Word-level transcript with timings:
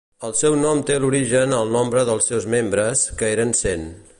El 0.27 0.31
seu 0.37 0.55
nom 0.61 0.79
té 0.87 0.95
l'origen 1.03 1.53
al 1.57 1.69
nombre 1.75 2.05
dels 2.09 2.33
seus 2.33 2.51
membres, 2.55 3.05
que 3.21 3.31
eren 3.37 3.55
cent. 3.65 3.87